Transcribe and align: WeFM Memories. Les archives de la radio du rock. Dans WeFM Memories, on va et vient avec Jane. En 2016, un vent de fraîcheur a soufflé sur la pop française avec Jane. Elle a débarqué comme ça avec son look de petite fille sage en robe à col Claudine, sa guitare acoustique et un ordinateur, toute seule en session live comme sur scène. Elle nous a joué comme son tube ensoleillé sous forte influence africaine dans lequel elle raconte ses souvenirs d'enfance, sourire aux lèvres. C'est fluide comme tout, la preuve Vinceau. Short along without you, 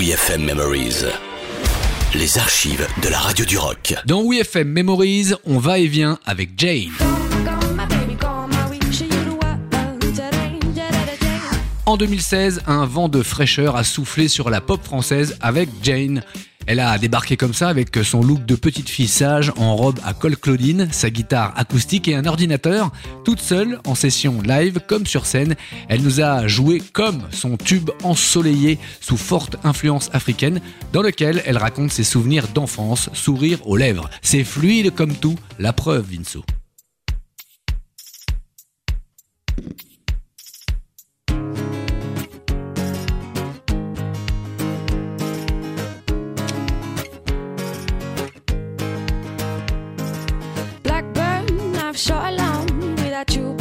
WeFM 0.00 0.46
Memories. 0.46 1.04
Les 2.14 2.38
archives 2.38 2.86
de 3.02 3.10
la 3.10 3.18
radio 3.18 3.44
du 3.44 3.58
rock. 3.58 3.94
Dans 4.06 4.26
WeFM 4.26 4.66
Memories, 4.66 5.34
on 5.44 5.58
va 5.58 5.78
et 5.78 5.88
vient 5.88 6.18
avec 6.24 6.52
Jane. 6.56 6.88
En 11.84 11.98
2016, 11.98 12.62
un 12.66 12.86
vent 12.86 13.10
de 13.10 13.22
fraîcheur 13.22 13.76
a 13.76 13.84
soufflé 13.84 14.28
sur 14.28 14.48
la 14.48 14.62
pop 14.62 14.82
française 14.82 15.36
avec 15.42 15.68
Jane. 15.82 16.22
Elle 16.70 16.78
a 16.78 16.96
débarqué 16.98 17.36
comme 17.36 17.52
ça 17.52 17.68
avec 17.68 17.98
son 18.04 18.22
look 18.22 18.46
de 18.46 18.54
petite 18.54 18.88
fille 18.88 19.08
sage 19.08 19.52
en 19.56 19.74
robe 19.74 19.98
à 20.04 20.14
col 20.14 20.36
Claudine, 20.36 20.86
sa 20.92 21.10
guitare 21.10 21.52
acoustique 21.56 22.06
et 22.06 22.14
un 22.14 22.26
ordinateur, 22.26 22.92
toute 23.24 23.40
seule 23.40 23.80
en 23.88 23.96
session 23.96 24.40
live 24.40 24.78
comme 24.86 25.04
sur 25.04 25.26
scène. 25.26 25.56
Elle 25.88 26.02
nous 26.02 26.20
a 26.20 26.46
joué 26.46 26.80
comme 26.92 27.22
son 27.32 27.56
tube 27.56 27.90
ensoleillé 28.04 28.78
sous 29.00 29.16
forte 29.16 29.56
influence 29.64 30.10
africaine 30.12 30.60
dans 30.92 31.02
lequel 31.02 31.42
elle 31.44 31.58
raconte 31.58 31.90
ses 31.90 32.04
souvenirs 32.04 32.46
d'enfance, 32.54 33.10
sourire 33.14 33.66
aux 33.66 33.76
lèvres. 33.76 34.08
C'est 34.22 34.44
fluide 34.44 34.94
comme 34.94 35.16
tout, 35.16 35.34
la 35.58 35.72
preuve 35.72 36.06
Vinceau. 36.08 36.44
Short 52.00 52.24
along 52.32 52.66
without 52.96 53.36
you, 53.36 53.59